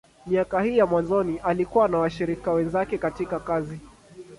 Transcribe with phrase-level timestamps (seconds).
[0.25, 3.79] Miaka hii ya mwanzoni, alikuwa na washirika wenzake katika kazi.